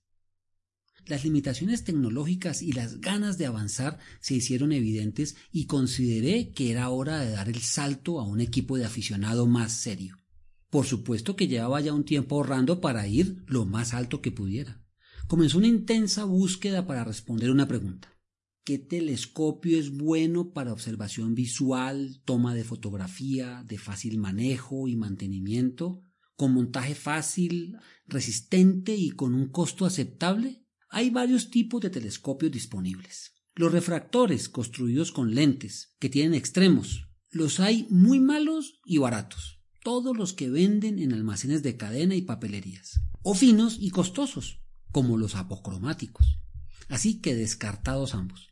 Las 1.07 1.23
limitaciones 1.23 1.85
tecnológicas 1.85 2.61
y 2.61 2.73
las 2.73 2.99
ganas 2.99 3.37
de 3.37 3.45
avanzar 3.45 3.97
se 4.19 4.35
hicieron 4.35 4.73
evidentes 4.73 5.37
y 5.51 5.65
consideré 5.65 6.51
que 6.51 6.71
era 6.71 6.89
hora 6.89 7.21
de 7.21 7.31
dar 7.31 7.47
el 7.47 7.61
salto 7.61 8.19
a 8.19 8.27
un 8.27 8.41
equipo 8.41 8.77
de 8.77 8.83
aficionado 8.83 9.47
más 9.47 9.71
serio. 9.71 10.17
Por 10.69 10.85
supuesto 10.85 11.37
que 11.37 11.47
llevaba 11.47 11.79
ya 11.79 11.93
un 11.93 12.03
tiempo 12.03 12.35
ahorrando 12.35 12.81
para 12.81 13.07
ir 13.07 13.43
lo 13.47 13.65
más 13.65 13.93
alto 13.93 14.21
que 14.21 14.31
pudiera. 14.31 14.83
Comenzó 15.27 15.59
una 15.59 15.67
intensa 15.67 16.25
búsqueda 16.25 16.85
para 16.85 17.05
responder 17.05 17.51
una 17.51 17.67
pregunta. 17.67 18.13
¿Qué 18.65 18.77
telescopio 18.77 19.79
es 19.79 19.95
bueno 19.95 20.51
para 20.51 20.73
observación 20.73 21.35
visual, 21.35 22.21
toma 22.25 22.53
de 22.53 22.65
fotografía, 22.65 23.63
de 23.65 23.77
fácil 23.77 24.17
manejo 24.17 24.89
y 24.89 24.97
mantenimiento, 24.97 26.03
con 26.38 26.53
montaje 26.53 26.96
fácil, 26.96 27.75
resistente 28.08 28.96
y 28.96 29.12
con 29.12 29.34
un 29.34 29.50
costo 29.50 29.86
aceptable? 29.86 30.65
Hay 30.89 31.10
varios 31.10 31.50
tipos 31.50 31.82
de 31.82 31.89
telescopios 31.89 32.53
disponibles. 32.53 33.34
Los 33.56 33.74
refractores 33.74 34.48
construidos 34.48 35.12
con 35.12 35.36
lentes, 35.36 35.96
que 36.00 36.08
tienen 36.08 36.34
extremos, 36.34 37.10
los 37.29 37.60
hay 37.60 37.86
muy 37.89 38.22
malos 38.22 38.79
y 38.86 39.00
baratos 39.00 39.58
todos 39.88 40.17
los 40.17 40.34
que 40.34 40.50
venden 40.50 41.00
en 41.00 41.13
almacenes 41.13 41.63
de 41.63 41.77
cadena 41.77 42.13
y 42.13 42.22
papelerías, 42.22 43.00
o 43.22 43.34
finos 43.34 43.77
y 43.79 43.89
costosos, 43.89 44.60
como 44.91 45.17
los 45.17 45.36
apocromáticos. 45.36 46.41
Así 46.89 47.22
que 47.22 47.36
descartados 47.36 48.13
ambos. 48.13 48.50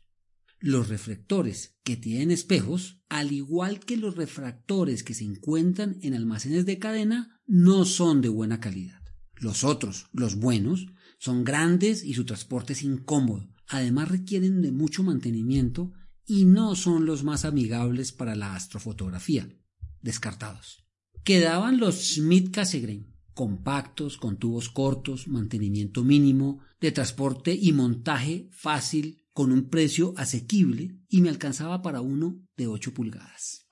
Los 0.60 0.88
reflectores 0.88 1.76
que 1.84 1.98
tienen 1.98 2.30
espejos, 2.30 3.02
al 3.10 3.32
igual 3.32 3.80
que 3.80 3.98
los 3.98 4.16
refractores 4.16 5.02
que 5.02 5.12
se 5.12 5.24
encuentran 5.24 5.98
en 6.00 6.14
almacenes 6.14 6.64
de 6.64 6.78
cadena, 6.78 7.35
no 7.46 7.84
son 7.84 8.20
de 8.20 8.28
buena 8.28 8.60
calidad. 8.60 9.00
Los 9.36 9.64
otros, 9.64 10.06
los 10.12 10.36
buenos, 10.36 10.86
son 11.18 11.44
grandes 11.44 12.04
y 12.04 12.14
su 12.14 12.24
transporte 12.24 12.72
es 12.72 12.82
incómodo. 12.82 13.48
Además 13.68 14.08
requieren 14.08 14.62
de 14.62 14.72
mucho 14.72 15.02
mantenimiento 15.02 15.92
y 16.24 16.44
no 16.44 16.74
son 16.74 17.06
los 17.06 17.24
más 17.24 17.44
amigables 17.44 18.12
para 18.12 18.34
la 18.34 18.54
astrofotografía. 18.54 19.48
Descartados. 20.00 20.84
Quedaban 21.24 21.78
los 21.78 21.96
Schmidt 21.96 22.52
Cassegrain, 22.52 23.14
compactos, 23.34 24.16
con 24.16 24.38
tubos 24.38 24.68
cortos, 24.68 25.28
mantenimiento 25.28 26.04
mínimo, 26.04 26.60
de 26.80 26.92
transporte 26.92 27.56
y 27.60 27.72
montaje 27.72 28.48
fácil, 28.52 29.24
con 29.32 29.52
un 29.52 29.68
precio 29.68 30.14
asequible 30.16 30.98
y 31.08 31.20
me 31.20 31.28
alcanzaba 31.28 31.82
para 31.82 32.00
uno 32.00 32.40
de 32.56 32.68
8 32.68 32.94
pulgadas. 32.94 33.65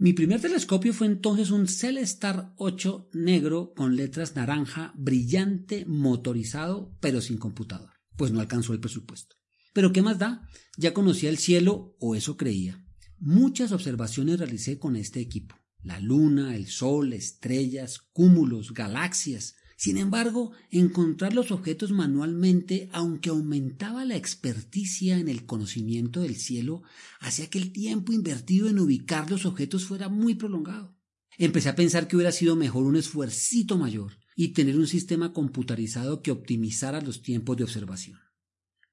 Mi 0.00 0.14
primer 0.14 0.40
telescopio 0.40 0.94
fue 0.94 1.08
entonces 1.08 1.50
un 1.50 1.68
Celestar 1.68 2.54
8 2.56 3.10
negro 3.12 3.74
con 3.76 3.96
letras 3.96 4.34
naranja 4.34 4.94
brillante 4.96 5.84
motorizado 5.84 6.96
pero 7.00 7.20
sin 7.20 7.36
computador, 7.36 7.90
pues 8.16 8.32
no 8.32 8.40
alcanzó 8.40 8.72
el 8.72 8.80
presupuesto. 8.80 9.36
Pero 9.74 9.92
¿qué 9.92 10.00
más 10.00 10.18
da? 10.18 10.48
Ya 10.78 10.94
conocía 10.94 11.28
el 11.28 11.36
cielo, 11.36 11.98
o 12.00 12.14
eso 12.14 12.38
creía. 12.38 12.82
Muchas 13.18 13.72
observaciones 13.72 14.38
realicé 14.38 14.78
con 14.78 14.96
este 14.96 15.20
equipo. 15.20 15.54
La 15.82 16.00
luna, 16.00 16.56
el 16.56 16.68
sol, 16.68 17.12
estrellas, 17.12 17.98
cúmulos, 18.14 18.72
galaxias. 18.72 19.56
Sin 19.80 19.96
embargo, 19.96 20.52
encontrar 20.70 21.32
los 21.32 21.50
objetos 21.50 21.90
manualmente, 21.90 22.90
aunque 22.92 23.30
aumentaba 23.30 24.04
la 24.04 24.14
experticia 24.14 25.16
en 25.18 25.26
el 25.26 25.46
conocimiento 25.46 26.20
del 26.20 26.36
cielo, 26.36 26.82
hacía 27.18 27.48
que 27.48 27.56
el 27.56 27.72
tiempo 27.72 28.12
invertido 28.12 28.68
en 28.68 28.78
ubicar 28.78 29.30
los 29.30 29.46
objetos 29.46 29.86
fuera 29.86 30.10
muy 30.10 30.34
prolongado. 30.34 30.94
Empecé 31.38 31.70
a 31.70 31.76
pensar 31.76 32.08
que 32.08 32.16
hubiera 32.16 32.30
sido 32.30 32.56
mejor 32.56 32.84
un 32.84 32.96
esfuercito 32.96 33.78
mayor 33.78 34.18
y 34.36 34.48
tener 34.48 34.76
un 34.78 34.86
sistema 34.86 35.32
computarizado 35.32 36.20
que 36.20 36.30
optimizara 36.30 37.00
los 37.00 37.22
tiempos 37.22 37.56
de 37.56 37.64
observación. 37.64 38.18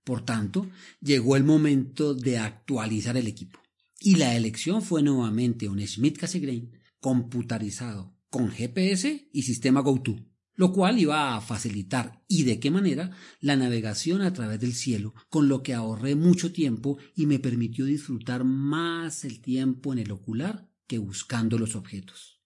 Por 0.05 0.23
tanto, 0.23 0.69
llegó 1.01 1.35
el 1.35 1.43
momento 1.43 2.13
de 2.13 2.37
actualizar 2.37 3.17
el 3.17 3.27
equipo. 3.27 3.59
Y 3.99 4.15
la 4.15 4.37
elección 4.37 4.81
fue 4.81 5.03
nuevamente 5.03 5.67
un 5.67 5.85
Schmidt 5.85 6.17
Cassegrain 6.17 6.71
computarizado 7.01 8.15
con 8.29 8.49
GPS 8.49 9.27
y 9.33 9.41
sistema 9.41 9.81
GoTo, 9.81 10.15
lo 10.57 10.73
cual 10.73 10.99
iba 10.99 11.35
a 11.35 11.39
facilitar 11.39 12.21
y 12.27 12.43
de 12.43 12.59
qué 12.59 12.69
manera 12.69 13.11
la 13.39 13.55
navegación 13.55 14.21
a 14.21 14.33
través 14.33 14.59
del 14.59 14.73
cielo, 14.73 15.13
con 15.29 15.47
lo 15.47 15.63
que 15.63 15.73
ahorré 15.73 16.15
mucho 16.15 16.51
tiempo 16.51 16.97
y 17.15 17.25
me 17.25 17.39
permitió 17.39 17.85
disfrutar 17.85 18.43
más 18.43 19.23
el 19.23 19.39
tiempo 19.39 19.93
en 19.93 19.99
el 19.99 20.11
ocular 20.11 20.69
que 20.87 20.97
buscando 20.97 21.57
los 21.57 21.75
objetos. 21.75 22.41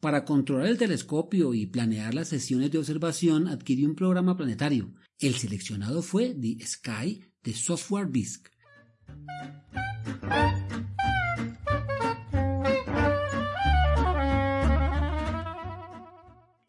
Para 0.00 0.26
controlar 0.26 0.66
el 0.66 0.76
telescopio 0.76 1.54
y 1.54 1.64
planear 1.64 2.12
las 2.12 2.28
sesiones 2.28 2.70
de 2.70 2.76
observación 2.76 3.48
adquirí 3.48 3.86
un 3.86 3.94
programa 3.94 4.36
planetario 4.36 4.92
el 5.20 5.36
seleccionado 5.36 6.02
fue 6.02 6.34
The 6.34 6.58
Sky 6.66 7.24
de 7.42 7.54
Software 7.54 8.08
Bisque. 8.08 8.50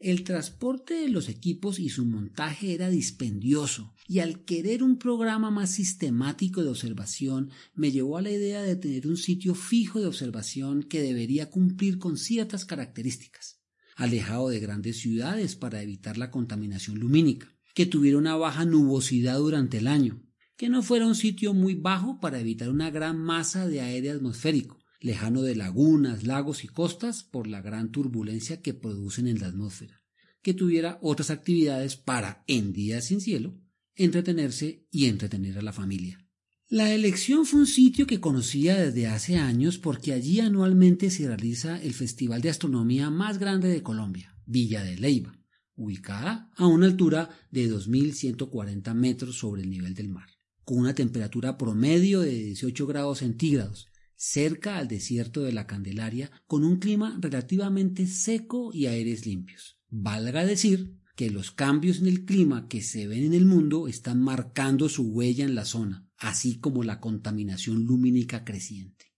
El 0.05 0.24
transporte 0.24 0.93
de 0.93 1.09
los 1.09 1.29
equipos 1.29 1.79
y 1.79 1.89
su 1.89 2.05
montaje 2.05 2.75
era 2.75 2.91
dispendioso, 2.91 3.95
y 4.07 4.19
al 4.19 4.45
querer 4.45 4.83
un 4.83 5.00
programa 5.00 5.50
más 5.50 5.71
sistemático 5.71 6.62
de 6.62 6.69
observación 6.69 7.50
me 7.74 7.91
llevó 7.91 8.19
a 8.19 8.21
la 8.21 8.29
idea 8.29 8.62
de 8.62 8.75
tener 8.75 9.07
un 9.07 9.17
sitio 9.17 9.55
fijo 9.55 10.00
de 10.00 10.05
observación 10.05 10.83
que 10.83 11.01
debería 11.01 11.50
cumplir 11.50 11.97
con 11.97 12.17
ciertas 12.17 12.65
características, 12.65 13.63
alejado 13.95 14.50
de 14.50 14.59
grandes 14.59 15.00
ciudades 15.00 15.55
para 15.55 15.81
evitar 15.81 16.19
la 16.19 16.29
contaminación 16.29 17.00
lumínica 17.00 17.51
que 17.74 17.88
tuviera 17.88 18.19
una 18.19 18.35
baja 18.35 18.63
nubosidad 18.63 19.39
durante 19.39 19.79
el 19.79 19.88
año, 19.88 20.21
que 20.55 20.69
no 20.69 20.83
fuera 20.83 21.07
un 21.07 21.15
sitio 21.15 21.55
muy 21.55 21.74
bajo 21.74 22.19
para 22.19 22.39
evitar 22.39 22.69
una 22.69 22.91
gran 22.91 23.17
masa 23.17 23.67
de 23.67 23.81
aire 23.81 24.12
atmosférico, 24.12 24.85
lejano 25.05 25.43
de 25.43 25.55
lagunas, 25.55 26.24
lagos 26.24 26.63
y 26.63 26.67
costas 26.67 27.24
por 27.24 27.45
la 27.45 27.62
gran 27.62 27.91
turbulencia 27.91 28.63
que 28.63 28.74
producen 28.74 29.27
en 29.27 29.39
la 29.39 29.47
atmósfera, 29.47 30.01
que 30.41 30.55
tuviera 30.55 30.97
otras 31.00 31.29
actividades 31.29 31.95
para, 31.95 32.43
en 32.47 32.74
días 32.74 33.05
sin 33.05 33.21
cielo, 33.21 33.55
entretenerse 33.93 34.88
y 34.89 35.05
entretener 35.05 35.59
a 35.59 35.62
la 35.62 35.74
familia. 35.74 36.27
La 36.69 36.91
elección 36.91 37.45
fue 37.45 37.59
un 37.59 37.67
sitio 37.67 38.07
que 38.07 38.19
conocía 38.19 38.77
desde 38.77 39.05
hace 39.05 39.38
años 39.38 39.77
porque 39.77 40.12
allí 40.12 40.39
anualmente 40.39 41.12
se 41.12 41.27
realiza 41.27 41.79
el 41.79 41.93
festival 41.93 42.41
de 42.41 42.50
astronomía 42.50 43.12
más 43.12 43.38
grande 43.38 43.67
de 43.67 43.83
Colombia, 43.83 44.35
Villa 44.47 44.83
de 44.83 44.97
Leiva, 44.97 45.38
ubicada 45.75 46.50
a 46.55 46.65
una 46.65 46.88
altura 46.88 47.29
de 47.51 47.71
2.140 47.71 48.91
metros 48.95 49.38
sobre 49.38 49.62
el 49.62 49.69
nivel 49.69 49.93
del 49.93 50.09
mar, 50.09 50.29
con 50.63 50.79
una 50.79 50.95
temperatura 50.95 51.59
promedio 51.59 52.21
de 52.21 52.31
18 52.31 52.88
grados 52.88 53.19
centígrados, 53.19 53.88
cerca 54.15 54.77
al 54.77 54.88
desierto 54.88 55.41
de 55.41 55.51
la 55.51 55.67
Candelaria, 55.67 56.31
con 56.48 56.63
un 56.63 56.77
clima 56.77 57.17
relativamente 57.22 58.07
seco 58.07 58.72
y 58.74 58.88
aires 58.88 59.25
limpios. 59.25 59.77
Valga 59.89 60.45
decir 60.45 60.95
que 61.15 61.29
los 61.29 61.51
cambios 61.51 62.00
en 62.00 62.07
el 62.07 62.25
clima 62.25 62.67
que 62.67 62.81
se 62.81 63.07
ven 63.07 63.24
en 63.24 63.34
el 63.34 63.45
mundo 63.45 63.88
están 63.88 64.22
marcando 64.22 64.89
su 64.89 65.03
huella 65.03 65.45
en 65.45 65.55
la 65.55 65.65
zona, 65.65 66.07
así 66.17 66.60
como 66.60 66.84
la 66.84 67.00
contaminación 67.00 67.86
lumínica 67.86 68.43
creciente. 68.43 69.13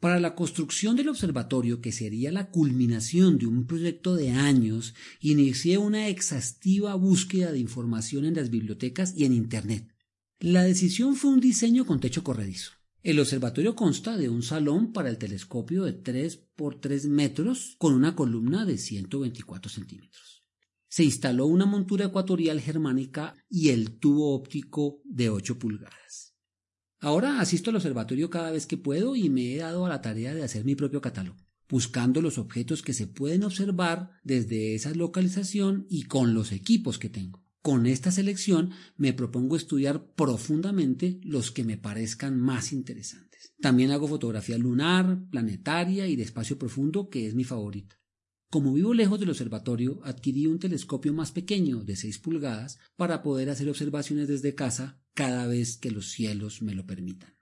Para 0.00 0.20
la 0.20 0.34
construcción 0.34 0.94
del 0.94 1.08
observatorio, 1.08 1.80
que 1.80 1.90
sería 1.90 2.30
la 2.30 2.50
culminación 2.50 3.38
de 3.38 3.46
un 3.46 3.66
proyecto 3.66 4.14
de 4.14 4.30
años, 4.30 4.94
inicié 5.20 5.78
una 5.78 6.08
exhaustiva 6.08 6.94
búsqueda 6.94 7.50
de 7.50 7.58
información 7.58 8.24
en 8.26 8.34
las 8.34 8.50
bibliotecas 8.50 9.14
y 9.16 9.24
en 9.24 9.32
Internet. 9.32 9.94
La 10.38 10.64
decisión 10.64 11.16
fue 11.16 11.30
un 11.30 11.40
diseño 11.40 11.86
con 11.86 11.98
techo 11.98 12.22
corredizo. 12.22 12.72
El 13.06 13.20
observatorio 13.20 13.76
consta 13.76 14.16
de 14.16 14.28
un 14.28 14.42
salón 14.42 14.92
para 14.92 15.08
el 15.08 15.16
telescopio 15.16 15.84
de 15.84 15.92
3 15.92 16.38
por 16.56 16.80
3 16.80 17.06
metros 17.06 17.76
con 17.78 17.94
una 17.94 18.16
columna 18.16 18.64
de 18.64 18.78
124 18.78 19.70
centímetros. 19.70 20.44
Se 20.88 21.04
instaló 21.04 21.46
una 21.46 21.66
montura 21.66 22.06
ecuatorial 22.06 22.60
germánica 22.60 23.36
y 23.48 23.68
el 23.68 24.00
tubo 24.00 24.34
óptico 24.34 25.02
de 25.04 25.30
8 25.30 25.56
pulgadas. 25.56 26.34
Ahora 26.98 27.38
asisto 27.38 27.70
al 27.70 27.76
observatorio 27.76 28.28
cada 28.28 28.50
vez 28.50 28.66
que 28.66 28.76
puedo 28.76 29.14
y 29.14 29.30
me 29.30 29.54
he 29.54 29.58
dado 29.58 29.86
a 29.86 29.88
la 29.88 30.02
tarea 30.02 30.34
de 30.34 30.42
hacer 30.42 30.64
mi 30.64 30.74
propio 30.74 31.00
catálogo, 31.00 31.38
buscando 31.68 32.20
los 32.20 32.38
objetos 32.38 32.82
que 32.82 32.92
se 32.92 33.06
pueden 33.06 33.44
observar 33.44 34.10
desde 34.24 34.74
esa 34.74 34.92
localización 34.92 35.86
y 35.88 36.06
con 36.06 36.34
los 36.34 36.50
equipos 36.50 36.98
que 36.98 37.08
tengo. 37.08 37.45
Con 37.66 37.86
esta 37.86 38.12
selección 38.12 38.70
me 38.96 39.12
propongo 39.12 39.56
estudiar 39.56 40.14
profundamente 40.14 41.18
los 41.24 41.50
que 41.50 41.64
me 41.64 41.76
parezcan 41.76 42.38
más 42.38 42.72
interesantes. 42.72 43.54
También 43.60 43.90
hago 43.90 44.06
fotografía 44.06 44.56
lunar, 44.56 45.26
planetaria 45.32 46.06
y 46.06 46.14
de 46.14 46.22
espacio 46.22 46.60
profundo, 46.60 47.08
que 47.08 47.26
es 47.26 47.34
mi 47.34 47.42
favorita. 47.42 47.98
Como 48.50 48.72
vivo 48.72 48.94
lejos 48.94 49.18
del 49.18 49.30
observatorio, 49.30 49.98
adquirí 50.04 50.46
un 50.46 50.60
telescopio 50.60 51.12
más 51.12 51.32
pequeño 51.32 51.82
de 51.82 51.96
6 51.96 52.20
pulgadas 52.20 52.78
para 52.94 53.24
poder 53.24 53.50
hacer 53.50 53.68
observaciones 53.68 54.28
desde 54.28 54.54
casa 54.54 55.02
cada 55.12 55.48
vez 55.48 55.76
que 55.76 55.90
los 55.90 56.12
cielos 56.12 56.62
me 56.62 56.72
lo 56.72 56.86
permitan. 56.86 57.34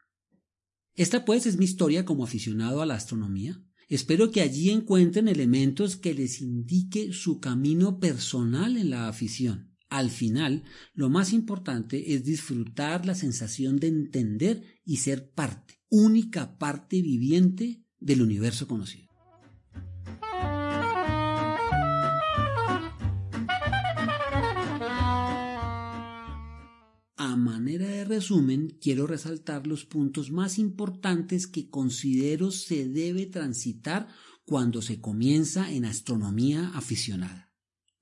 Esta 0.95 1.26
pues 1.26 1.45
es 1.45 1.59
mi 1.59 1.66
historia 1.66 2.07
como 2.07 2.25
aficionado 2.25 2.81
a 2.81 2.87
la 2.87 2.95
astronomía. 2.95 3.62
Espero 3.90 4.31
que 4.31 4.40
allí 4.40 4.71
encuentren 4.71 5.28
elementos 5.28 5.99
que 5.99 6.14
les 6.14 6.40
indique 6.40 7.12
su 7.12 7.40
camino 7.40 7.99
personal 8.00 8.78
en 8.78 8.88
la 8.88 9.09
afición. 9.09 9.74
Al 9.94 10.10
final, 10.10 10.64
lo 10.92 11.08
más 11.08 11.32
importante 11.32 12.14
es 12.14 12.24
disfrutar 12.24 13.06
la 13.06 13.14
sensación 13.14 13.78
de 13.78 13.86
entender 13.86 14.80
y 14.84 14.96
ser 14.96 15.30
parte, 15.30 15.78
única 15.88 16.58
parte 16.58 17.00
viviente 17.00 17.84
del 18.00 18.22
universo 18.22 18.66
conocido. 18.66 19.08
A 27.16 27.36
manera 27.36 27.86
de 27.86 28.04
resumen, 28.04 28.76
quiero 28.80 29.06
resaltar 29.06 29.68
los 29.68 29.84
puntos 29.84 30.32
más 30.32 30.58
importantes 30.58 31.46
que 31.46 31.70
considero 31.70 32.50
se 32.50 32.88
debe 32.88 33.26
transitar 33.26 34.08
cuando 34.44 34.82
se 34.82 35.00
comienza 35.00 35.70
en 35.70 35.84
astronomía 35.84 36.72
aficionada. 36.74 37.52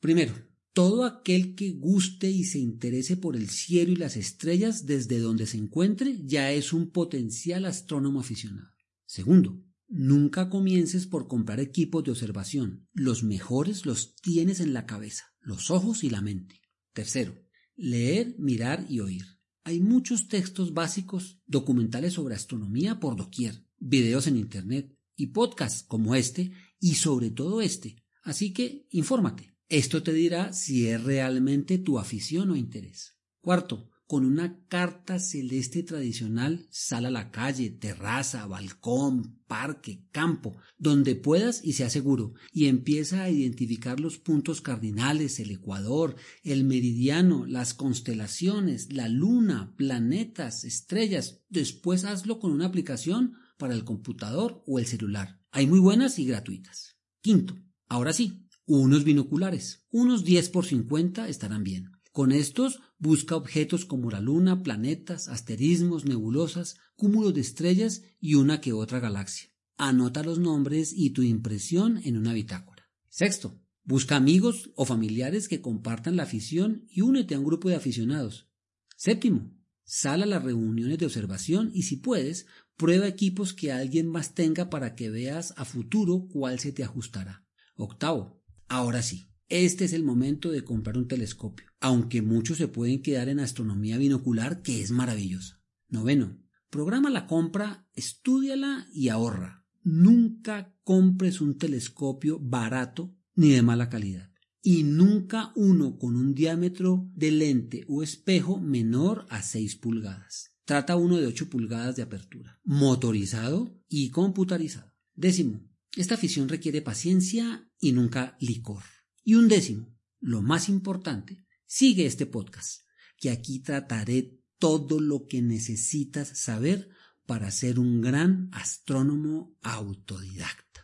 Primero, 0.01 0.52
todo 0.73 1.05
aquel 1.05 1.55
que 1.55 1.73
guste 1.73 2.31
y 2.31 2.45
se 2.45 2.59
interese 2.59 3.17
por 3.17 3.37
el 3.37 3.51
cielo 3.51 3.93
y 3.93 3.97
las 3.97 4.17
estrellas 4.17 4.87
desde 4.87 5.19
donde 5.19 5.47
se 5.47 5.59
encuentre 5.59 6.21
ya 6.25 6.53
es 6.53 6.73
un 6.73 6.91
potencial 6.91 7.67
astrónomo 7.67 8.21
aficionado. 8.21 8.69
Segundo, 9.05 9.63
nunca 9.89 10.49
comiences 10.49 11.07
por 11.07 11.29
comprar 11.29 11.61
equipos 11.61 12.05
de 12.05 12.13
observación. 12.13 12.89
Los 12.93 13.23
mejores 13.23 13.85
los 13.85 14.17
tienes 14.17 14.61
en 14.61 14.73
la 14.73 14.87
cabeza, 14.87 15.35
los 15.41 15.71
ojos 15.71 16.05
y 16.05 16.11
la 16.11 16.23
mente. 16.23 16.61
Tercero, 16.95 17.35
Leer, 17.77 18.37
mirar 18.39 18.87
y 18.89 19.01
oír. 19.01 19.25
Hay 19.65 19.81
muchos 19.81 20.29
textos 20.29 20.75
básicos, 20.75 21.41
documentales 21.47 22.15
sobre 22.15 22.35
astronomía 22.35 23.01
por 23.01 23.17
doquier, 23.17 23.65
videos 23.79 24.27
en 24.27 24.37
Internet 24.37 24.97
y 25.17 25.29
podcasts 25.29 25.83
como 25.83 26.15
este 26.15 26.53
y 26.79 26.97
sobre 26.97 27.31
todo 27.31 27.61
este. 27.61 28.05
Así 28.23 28.53
que 28.53 28.87
infórmate. 28.91 29.52
Esto 29.73 30.03
te 30.03 30.13
dirá 30.13 30.53
si 30.53 30.87
es 30.89 31.03
realmente 31.03 31.79
tu 31.79 31.99
afición 31.99 32.51
o 32.51 32.57
interés. 32.57 33.17
Cuarto, 33.41 33.89
con 34.07 34.27
una 34.27 34.67
carta 34.69 35.19
celeste 35.19 35.83
tradicional, 35.83 36.67
sal 36.69 37.07
a 37.07 37.11
la 37.11 37.31
calle, 37.31 37.71
terraza, 37.71 38.47
balcón, 38.47 39.41
parque, 39.47 40.05
campo, 40.13 40.59
donde 40.77 41.15
puedas 41.15 41.65
y 41.65 41.73
sea 41.73 41.89
seguro, 41.89 42.35
y 42.53 42.67
empieza 42.67 43.23
a 43.23 43.31
identificar 43.31 43.99
los 43.99 44.19
puntos 44.19 44.61
cardinales, 44.61 45.41
el 45.41 45.51
ecuador, 45.51 46.17
el 46.43 46.65
meridiano, 46.65 47.47
las 47.47 47.73
constelaciones, 47.73 48.93
la 48.93 49.09
luna, 49.09 49.75
planetas, 49.79 50.65
estrellas. 50.65 51.41
Después 51.49 52.05
hazlo 52.05 52.41
con 52.41 52.53
una 52.53 52.67
aplicación 52.67 53.37
para 53.57 53.73
el 53.73 53.85
computador 53.85 54.63
o 54.67 54.79
el 54.79 54.85
celular. 54.85 55.41
Hay 55.51 55.67
muy 55.67 55.79
buenas 55.79 56.19
y 56.19 56.27
gratuitas. 56.27 56.99
Quinto, 57.23 57.57
ahora 57.89 58.13
sí, 58.13 58.42
unos 58.67 59.05
binoculares. 59.05 59.87
Unos 59.91 60.25
10 60.25 60.49
por 60.51 60.65
50 60.67 61.29
estarán 61.29 61.65
bien. 61.65 61.91
Con 62.13 62.31
estos 62.31 62.81
busca 62.99 63.37
objetos 63.37 63.85
como 63.85 64.11
la 64.11 64.21
luna, 64.21 64.63
planetas, 64.63 65.29
asterismos, 65.29 66.05
nebulosas, 66.05 66.77
cúmulos 66.95 67.35
de 67.35 67.41
estrellas 67.41 68.03
y 68.21 68.35
una 68.35 68.61
que 68.61 68.73
otra 68.73 69.01
galaxia. 69.01 69.49
Anota 69.79 70.23
los 70.23 70.39
nombres 70.39 70.93
y 70.95 71.11
tu 71.11 71.23
impresión 71.23 72.01
en 72.05 72.19
una 72.19 72.35
bitácora. 72.35 72.89
Sexto, 73.09 73.61
busca 73.85 74.17
amigos 74.17 74.71
o 74.77 74.85
familiares 74.85 75.49
que 75.49 75.61
compartan 75.61 76.17
la 76.17 76.25
afición 76.25 76.85
y 76.91 77.01
únete 77.01 77.35
a 77.35 77.39
un 77.39 77.45
grupo 77.45 77.69
de 77.69 77.77
aficionados. 77.77 78.49
Séptimo, 78.97 79.57
sal 79.85 80.23
a 80.23 80.27
las 80.27 80.45
reuniones 80.45 80.99
de 80.99 81.07
observación 81.07 81.71
y 81.75 81.85
si 81.85 81.97
puedes, 81.97 82.47
prueba 82.77 83.09
equipos 83.09 83.55
que 83.55 83.73
alguien 83.73 84.09
más 84.09 84.35
tenga 84.35 84.71
para 84.71 84.95
que 84.95 85.11
veas 85.11 85.55
a 85.57 85.65
futuro 85.65 86.29
cuál 86.31 86.59
se 86.59 86.73
te 86.73 86.85
ajustará. 86.85 87.45
Octavo, 87.75 88.42
ahora 88.73 89.03
sí, 89.03 89.29
este 89.49 89.85
es 89.85 89.93
el 89.93 90.03
momento 90.03 90.51
de 90.51 90.65
comprar 90.65 90.97
un 90.97 91.07
telescopio, 91.07 91.67
aunque 91.79 92.23
muchos 92.23 92.57
se 92.57 92.69
pueden 92.69 93.03
quedar 93.03 93.29
en 93.29 93.39
astronomía 93.39 93.99
binocular, 93.99 94.63
que 94.63 94.81
es 94.81 94.91
maravillosa. 94.91 95.61
Noveno, 95.89 96.43
programa 96.71 97.11
la 97.11 97.27
compra, 97.27 97.87
estudiala 97.93 98.89
y 98.95 99.11
ahorra. 99.11 99.67
Nunca 99.83 100.75
compres 100.85 101.43
un 101.43 101.59
telescopio 101.59 102.39
barato 102.41 103.15
ni 103.35 103.51
de 103.51 103.61
mala 103.61 103.91
calidad. 103.91 104.31
Y 104.63 104.85
nunca 104.85 105.53
uno 105.55 105.99
con 105.99 106.17
un 106.17 106.35
diámetro 106.35 107.11
de 107.15 107.33
lente 107.33 107.85
o 107.89 108.03
espejo 108.03 108.59
menor 108.59 109.27
a 109.29 109.43
6 109.43 109.77
pulgadas. 109.77 110.53
Trata 110.65 110.97
uno 110.97 111.19
de 111.19 111.27
8 111.27 111.51
pulgadas 111.51 111.97
de 111.97 112.03
apertura, 112.03 112.61
motorizado 112.65 113.79
y 113.89 114.11
computarizado. 114.11 114.95
Décimo, 115.15 115.69
esta 115.97 116.15
afición 116.15 116.49
requiere 116.49 116.83
paciencia 116.83 117.69
y 117.79 117.93
nunca 117.93 118.37
licor. 118.41 118.83
Y 119.23 119.35
un 119.35 119.49
décimo, 119.49 119.95
lo 120.21 120.41
más 120.41 120.69
importante, 120.69 121.45
sigue 121.67 122.07
este 122.07 122.27
podcast, 122.27 122.87
que 123.19 123.31
aquí 123.31 123.61
trataré 123.61 124.39
todo 124.59 125.01
lo 125.01 125.27
que 125.27 125.43
necesitas 125.43 126.39
saber 126.39 126.89
para 127.27 127.51
ser 127.51 127.79
un 127.79 128.01
gran 128.01 128.49
astrónomo 128.53 129.57
autodidacta. 129.63 130.82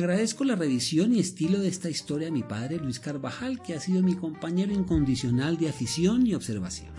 Agradezco 0.00 0.44
la 0.44 0.56
revisión 0.56 1.14
y 1.14 1.20
estilo 1.20 1.58
de 1.58 1.68
esta 1.68 1.90
historia 1.90 2.28
a 2.28 2.30
mi 2.30 2.42
padre 2.42 2.78
Luis 2.78 2.98
Carvajal, 2.98 3.60
que 3.60 3.74
ha 3.74 3.80
sido 3.80 4.02
mi 4.02 4.16
compañero 4.16 4.72
incondicional 4.72 5.58
de 5.58 5.68
afición 5.68 6.26
y 6.26 6.32
observación. 6.32 6.94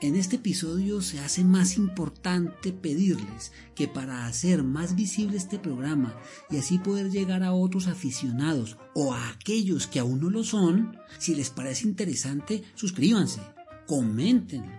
En 0.00 0.16
este 0.16 0.34
episodio 0.34 1.00
se 1.00 1.20
hace 1.20 1.44
más 1.44 1.76
importante 1.76 2.72
pedirles 2.72 3.52
que 3.76 3.86
para 3.86 4.26
hacer 4.26 4.64
más 4.64 4.96
visible 4.96 5.36
este 5.36 5.60
programa 5.60 6.20
y 6.50 6.56
así 6.56 6.80
poder 6.80 7.12
llegar 7.12 7.44
a 7.44 7.52
otros 7.52 7.86
aficionados 7.86 8.78
o 8.96 9.14
a 9.14 9.28
aquellos 9.28 9.86
que 9.86 10.00
aún 10.00 10.20
no 10.20 10.28
lo 10.28 10.42
son, 10.42 10.98
si 11.20 11.36
les 11.36 11.50
parece 11.50 11.86
interesante, 11.86 12.64
suscríbanse, 12.74 13.42
coméntenlo, 13.86 14.72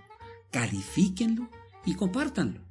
califíquenlo 0.51 1.49
y 1.85 1.95
compártanlo. 1.95 2.70